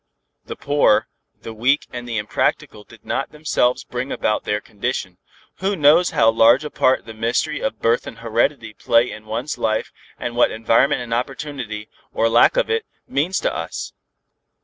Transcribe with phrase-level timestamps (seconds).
[0.45, 1.07] The poor,
[1.43, 5.19] the weak and the impractical did not themselves bring about their condition.
[5.57, 9.59] Who knows how large a part the mystery of birth and heredity play in one's
[9.59, 13.93] life and what environment and opportunity, or lack of it, means to us?